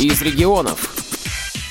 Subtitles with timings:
[0.00, 1.07] из регионов.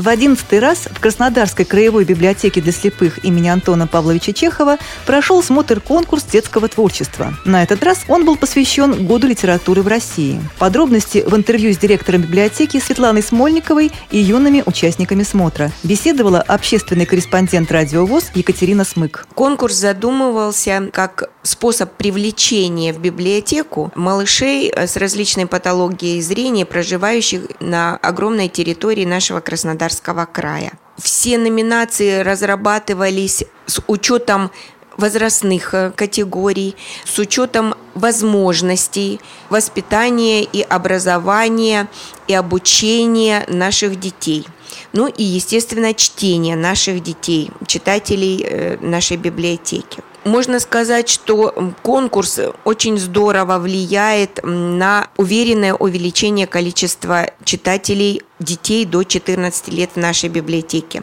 [0.00, 6.22] В одиннадцатый раз в Краснодарской краевой библиотеке для слепых имени Антона Павловича Чехова прошел смотр-конкурс
[6.24, 7.34] детского творчества.
[7.44, 10.40] На этот раз он был посвящен Году литературы в России.
[10.58, 15.70] Подробности в интервью с директором библиотеки Светланой Смольниковой и юными участниками смотра.
[15.82, 19.26] Беседовала общественный корреспондент «Радио ВОЗ» Екатерина Смык.
[19.34, 28.48] Конкурс задумывался как способ привлечения в библиотеку малышей с различной патологией зрения, проживающих на огромной
[28.48, 30.72] территории нашего Краснодарского Краснодарского края.
[30.98, 34.50] Все номинации разрабатывались с учетом
[34.96, 41.88] возрастных э, категорий, с учетом возможностей воспитания и образования
[42.28, 44.46] и обучения наших детей.
[44.92, 50.02] Ну и, естественно, чтения наших детей, читателей э, нашей библиотеки.
[50.24, 59.68] Можно сказать, что конкурс очень здорово влияет на уверенное увеличение количества читателей детей до 14
[59.68, 61.02] лет в нашей библиотеке.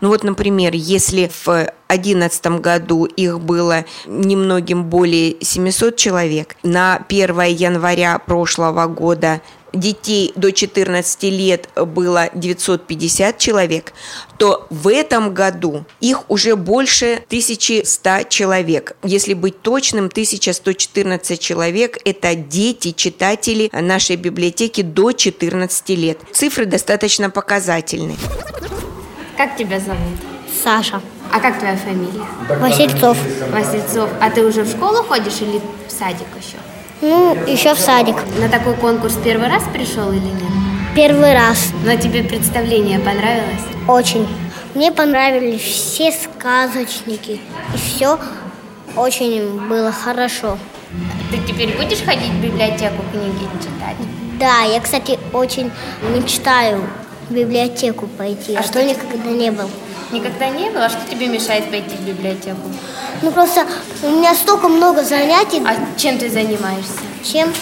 [0.00, 1.44] Ну вот, например, если в
[1.88, 9.40] 2011 году их было немногим более 700 человек, на 1 января прошлого года
[9.72, 13.92] детей до 14 лет было 950 человек,
[14.36, 18.96] то в этом году их уже больше 1100 человек.
[19.02, 26.18] Если быть точным, 1114 человек– это дети, читатели нашей библиотеки до 14 лет.
[26.32, 28.16] Цифры достаточно показательны.
[29.36, 30.18] Как тебя зовут?
[30.62, 31.00] Саша.
[31.30, 32.24] А как твоя фамилия?
[32.58, 33.18] Васильцов.
[33.52, 34.10] Васильцов.
[34.20, 36.56] А ты уже в школу ходишь или в садик еще?
[37.00, 38.16] Ну, еще в садик.
[38.40, 40.52] На такой конкурс первый раз пришел или нет?
[40.96, 41.70] Первый раз.
[41.84, 43.62] Но тебе представление понравилось?
[43.86, 44.26] Очень.
[44.74, 47.40] Мне понравились все сказочники.
[47.74, 48.18] И все
[48.96, 50.58] очень было хорошо.
[51.30, 53.96] Ты теперь будешь ходить в библиотеку книги читать?
[54.40, 55.70] Да, я, кстати, очень
[56.14, 56.82] мечтаю
[57.28, 59.68] в библиотеку пойти, а, а что никогда не был.
[60.10, 60.86] Никогда не было?
[60.86, 62.62] А что тебе мешает пойти в библиотеку?
[63.22, 63.66] Ну просто
[64.02, 65.62] у меня столько много занятий.
[65.66, 66.92] А чем ты занимаешься?
[67.24, 67.52] Чем?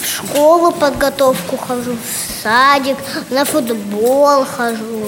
[0.00, 2.98] В школу подготовку хожу, в садик,
[3.30, 5.06] на футбол хожу.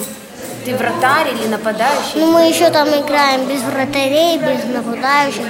[0.64, 2.20] Ты вратарь или нападающий?
[2.20, 5.44] Ну, мы еще там играем без вратарей, без нападающих.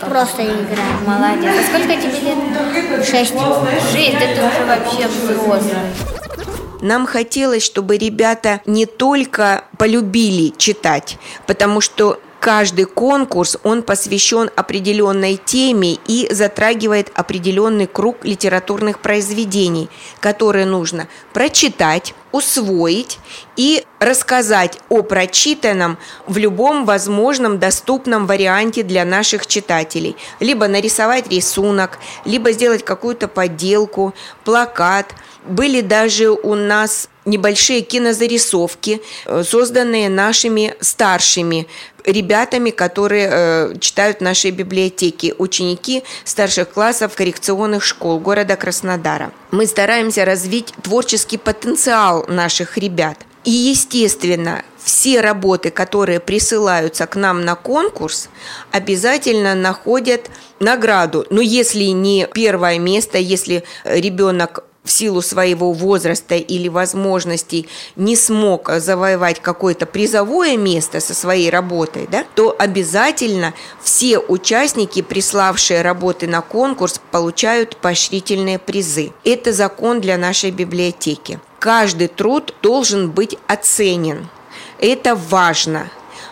[0.00, 1.04] Просто играем.
[1.06, 1.54] Молодец.
[1.58, 3.06] А сколько тебе лет?
[3.06, 3.32] Шесть.
[3.92, 4.16] Шесть?
[4.20, 5.72] Это уже вообще взрослый.
[6.82, 15.36] Нам хотелось, чтобы ребята не только полюбили читать, потому что Каждый конкурс, он посвящен определенной
[15.36, 19.90] теме и затрагивает определенный круг литературных произведений,
[20.20, 23.18] которые нужно прочитать, усвоить
[23.56, 30.16] и рассказать о прочитанном в любом возможном доступном варианте для наших читателей.
[30.40, 35.14] Либо нарисовать рисунок, либо сделать какую-то подделку, плакат.
[35.46, 41.66] Были даже у нас небольшие кинозарисовки, э, созданные нашими старшими
[42.04, 49.32] ребятами, которые э, читают в нашей библиотеке, ученики старших классов коррекционных школ города Краснодара.
[49.50, 53.18] Мы стараемся развить творческий потенциал наших ребят.
[53.44, 58.28] И, естественно, все работы, которые присылаются к нам на конкурс,
[58.70, 61.26] обязательно находят награду.
[61.30, 68.70] Но если не первое место, если ребенок в силу своего возраста или возможностей не смог
[68.78, 76.40] завоевать какое-то призовое место со своей работой, да, то обязательно все участники, приславшие работы на
[76.40, 79.12] конкурс, получают поощрительные призы.
[79.24, 81.40] Это закон для нашей библиотеки.
[81.60, 84.28] Каждый труд должен быть оценен.
[84.78, 85.88] Это важно.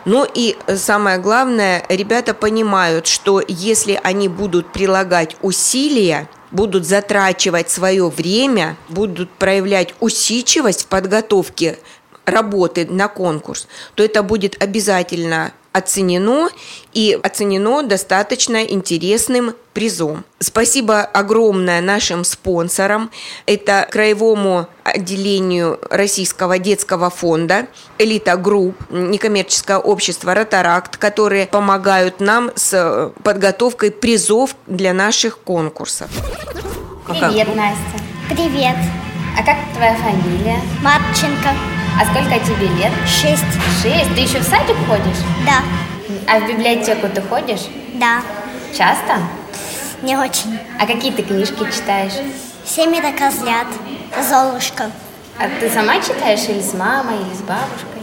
[0.07, 8.09] Ну и самое главное, ребята понимают, что если они будут прилагать усилия, будут затрачивать свое
[8.09, 11.79] время, будут проявлять усидчивость в подготовке
[12.31, 16.49] работы на конкурс, то это будет обязательно оценено
[16.93, 20.25] и оценено достаточно интересным призом.
[20.41, 23.11] Спасибо огромное нашим спонсорам.
[23.47, 27.67] Это Краевому отделению Российского детского фонда,
[27.99, 36.09] Элита Групп, некоммерческое общество Ротаракт, которые помогают нам с подготовкой призов для наших конкурсов.
[37.07, 38.05] Привет, Настя.
[38.29, 38.77] Привет.
[39.39, 40.61] А как твоя фамилия?
[40.83, 41.78] Марченко.
[42.01, 42.93] А сколько тебе лет?
[43.07, 43.45] Шесть.
[43.83, 44.15] Шесть?
[44.15, 45.23] Ты еще в садик ходишь?
[45.47, 45.63] Да.
[46.27, 47.67] А в библиотеку ты ходишь?
[47.95, 48.23] Да.
[48.77, 49.19] Часто?
[50.03, 50.59] Не очень.
[50.81, 52.13] А какие ты книжки читаешь?
[52.65, 53.67] Семеро козлят.
[54.29, 54.91] Золушка.
[55.39, 58.03] А ты сама читаешь или с мамой, или с бабушкой?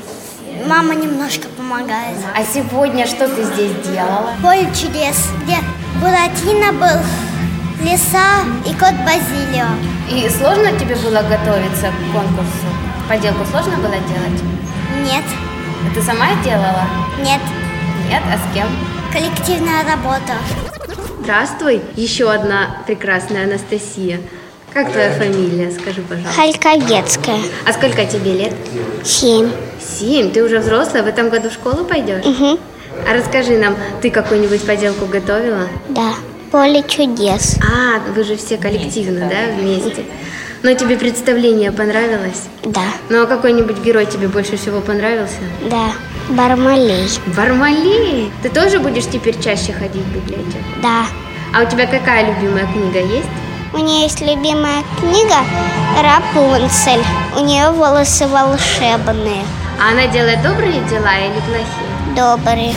[0.67, 2.17] Мама немножко помогает.
[2.35, 4.31] А сегодня что ты здесь делала?
[4.41, 5.57] Поле чудес, где
[6.01, 9.67] Буратино был, Лиса и кот Базилио.
[10.09, 12.67] И сложно тебе было готовиться к конкурсу?
[13.07, 14.41] Поделку сложно было делать?
[15.03, 15.23] Нет,
[15.89, 16.85] А Ты сама делала?
[17.19, 17.39] нет,
[18.09, 18.67] Нет, а с кем?
[19.11, 20.33] коллективная работа.
[21.21, 24.19] Здравствуй, еще одна прекрасная Анастасия.
[24.73, 26.33] Как твоя фамилия, скажи, пожалуйста.
[26.35, 27.37] Хальковецкая.
[27.65, 28.53] А сколько тебе лет?
[29.03, 29.49] Семь.
[29.79, 30.31] Семь.
[30.31, 32.25] Ты уже взрослая, в этом году в школу пойдешь?
[32.25, 32.59] Угу.
[33.09, 35.67] А расскажи нам, ты какую-нибудь поделку готовила?
[35.89, 36.13] Да.
[36.51, 37.55] Поле чудес.
[37.61, 40.03] А, вы же все коллективно, да, вместе?
[40.65, 42.45] Но тебе представление понравилось?
[42.63, 42.81] Да.
[43.09, 45.37] Ну а какой-нибудь герой тебе больше всего понравился?
[45.69, 45.91] Да.
[46.29, 47.07] Бармалей.
[47.37, 48.31] Бармалей!
[48.41, 50.65] Ты тоже будешь теперь чаще ходить в библиотеку?
[50.81, 51.05] Да.
[51.53, 53.29] А у тебя какая любимая книга есть?
[53.75, 55.35] У нее есть любимая книга
[56.01, 57.03] Рапунцель.
[57.39, 59.43] У нее волосы волшебные,
[59.79, 62.15] А она делает добрые дела или плохие?
[62.15, 62.73] добрые.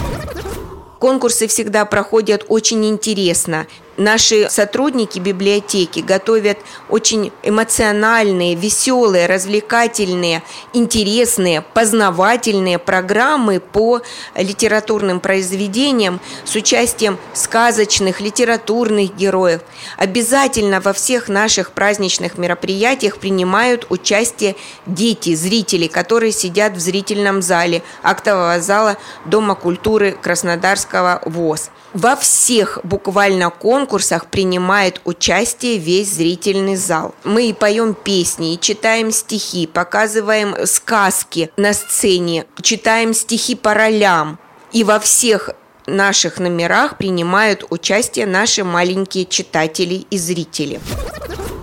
[0.99, 3.67] Конкурсы всегда проходят очень интересно.
[3.99, 6.59] Наши сотрудники библиотеки готовят
[6.89, 14.01] очень эмоциональные, веселые, развлекательные, интересные, познавательные программы по
[14.37, 19.63] литературным произведениям с участием сказочных, литературных героев.
[19.97, 24.55] Обязательно во всех наших праздничных мероприятиях принимают участие
[24.87, 31.71] дети, зрители, которые сидят в зрительном зале актового зала Дома культуры Краснодарского ВОЗ.
[31.95, 33.88] Во всех буквально конкурсах
[34.31, 37.15] принимает участие весь зрительный зал.
[37.25, 44.39] Мы и поем песни, и читаем стихи, показываем сказки на сцене, читаем стихи по ролям.
[44.73, 45.51] И во всех
[45.87, 50.81] наших номерах принимают участие наши маленькие читатели и зрители.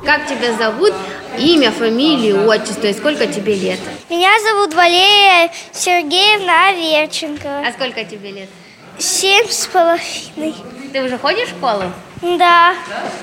[0.03, 0.93] Как тебя зовут?
[1.37, 3.79] Имя, фамилия, отчество и сколько тебе лет?
[4.09, 7.63] Меня зовут Валерия Сергеевна Аверченко.
[7.67, 8.49] А сколько тебе лет?
[8.97, 10.55] Семь с половиной.
[10.95, 11.91] Ты уже ходишь в школу?
[12.21, 12.73] Да.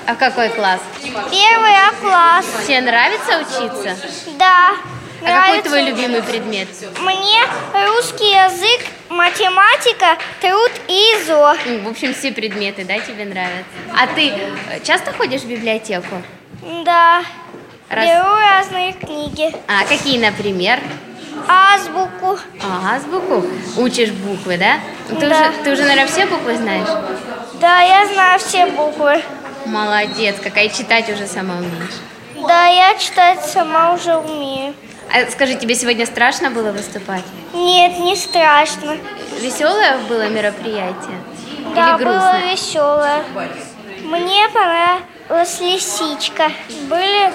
[0.05, 0.79] А какой класс?
[1.01, 2.45] Первый А класс.
[2.67, 3.97] Тебе нравится учиться?
[4.37, 4.73] Да.
[4.73, 5.69] А какой Нравится.
[5.71, 6.67] твой любимый предмет?
[6.99, 7.41] Мне
[7.87, 11.55] русский язык, математика, труд и ИЗО.
[11.83, 13.65] В общем, все предметы, да, тебе нравятся.
[13.97, 16.21] А ты э, часто ходишь в библиотеку?
[16.85, 17.23] Да.
[17.89, 19.51] Раз- Беру разные книги.
[19.67, 20.79] А какие, например?
[21.47, 22.37] Азбуку.
[22.61, 23.43] А, азбуку?
[23.77, 24.79] Учишь буквы, да?
[25.09, 25.25] Ты, Да.
[25.27, 26.87] уже, ты уже, наверное, все буквы знаешь?
[27.55, 29.21] Да, я знаю все буквы.
[29.65, 31.95] Молодец, какая читать уже сама умеешь.
[32.47, 34.73] Да, я читать сама уже умею.
[35.13, 37.23] А скажи, тебе сегодня страшно было выступать?
[37.53, 38.97] Нет, не страшно.
[39.39, 41.17] Веселое было мероприятие?
[41.75, 43.23] Да, Или было веселое.
[44.03, 46.51] Мне понравилась лисичка.
[46.89, 47.31] Были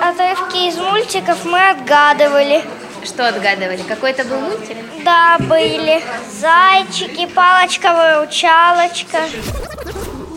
[0.00, 2.62] отрывки из мультиков, мы отгадывали.
[3.08, 3.82] Что отгадывали?
[3.88, 4.76] Какой это был мультик?
[5.02, 6.02] Да, были.
[6.30, 9.18] Зайчики, палочка-выручалочка.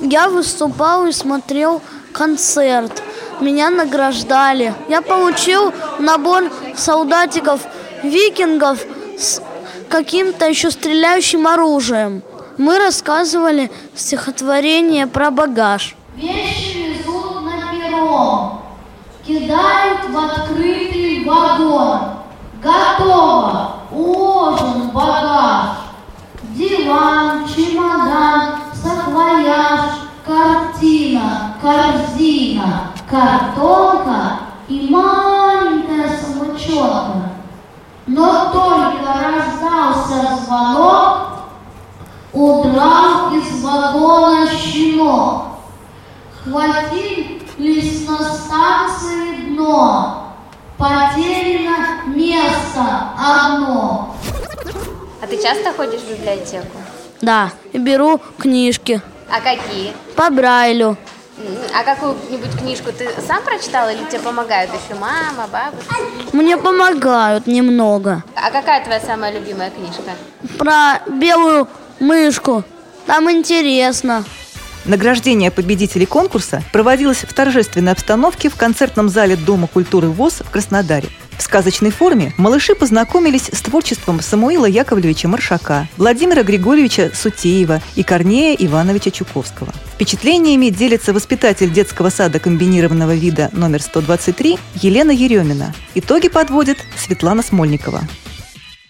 [0.01, 1.81] Я выступал и смотрел
[2.13, 3.03] концерт.
[3.41, 4.73] Меня награждали.
[4.88, 7.59] Я получил набор солдатиков,
[8.03, 8.79] викингов
[9.19, 9.41] с
[9.89, 12.23] каким-то еще стреляющим оружием.
[12.57, 15.97] Мы рассказывали стихотворение про багаж.
[16.15, 18.62] Вещи везут на перрон,
[19.27, 22.20] кидают в открытый вагон.
[22.63, 25.69] Готово, уложен багаж.
[26.44, 29.80] Диван, чемодан, саквояж,
[30.25, 37.31] картина, корзина, картонка и маленькая самочетка.
[38.06, 41.18] Но только раздался звонок,
[42.33, 45.44] Удрал из вагона щенок.
[46.44, 50.18] Хватились на станции дно.
[50.78, 51.60] Потеряно
[53.18, 54.16] одно.
[55.21, 56.78] А ты часто ходишь в библиотеку?
[57.21, 59.94] Да, беру книжки А какие?
[60.16, 60.97] по Брайлю.
[61.76, 65.95] А какую-нибудь книжку ты сам прочитал или тебе помогают еще мама, бабушка?
[66.33, 68.23] Мне помогают немного.
[68.35, 70.11] А какая твоя самая любимая книжка?
[70.59, 71.68] Про белую
[72.00, 72.64] мышку.
[73.07, 74.23] Там интересно.
[74.85, 81.09] Награждение победителей конкурса проводилось в торжественной обстановке в концертном зале Дома культуры ВОЗ в Краснодаре.
[81.42, 88.56] В сказочной форме малыши познакомились с творчеством Самуила Яковлевича Маршака, Владимира Григорьевича Сутеева и Корнея
[88.60, 89.74] Ивановича Чуковского.
[89.95, 95.74] Впечатлениями делится воспитатель детского сада комбинированного вида номер 123 Елена Еремина.
[95.95, 98.02] Итоги подводит Светлана Смольникова.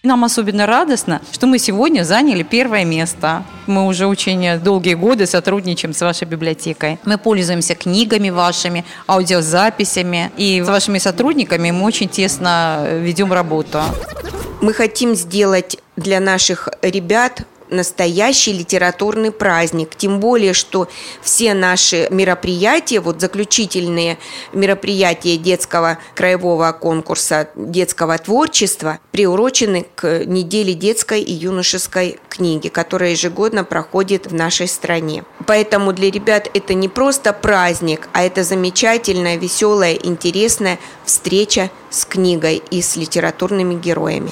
[0.03, 3.43] Нам особенно радостно, что мы сегодня заняли первое место.
[3.67, 6.97] Мы уже очень долгие годы сотрудничаем с вашей библиотекой.
[7.05, 10.31] Мы пользуемся книгами вашими, аудиозаписями.
[10.37, 13.83] И с вашими сотрудниками мы очень тесно ведем работу.
[14.59, 19.95] Мы хотим сделать для наших ребят настоящий литературный праздник.
[19.95, 20.87] Тем более, что
[21.21, 24.17] все наши мероприятия, вот заключительные
[24.53, 33.63] мероприятия детского краевого конкурса детского творчества приурочены к неделе детской и юношеской книги, которая ежегодно
[33.63, 35.23] проходит в нашей стране.
[35.47, 42.61] Поэтому для ребят это не просто праздник, а это замечательная, веселая, интересная встреча с книгой
[42.69, 44.31] и с литературными героями.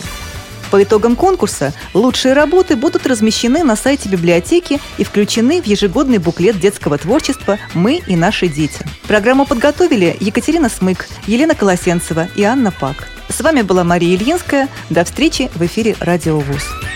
[0.71, 6.59] По итогам конкурса лучшие работы будут размещены на сайте библиотеки и включены в ежегодный буклет
[6.59, 8.79] детского творчества «Мы и наши дети».
[9.07, 13.07] Программу подготовили Екатерина Смык, Елена Колосенцева и Анна Пак.
[13.29, 14.67] С вами была Мария Ильинская.
[14.89, 16.88] До встречи в эфире «Радио ВУЗ».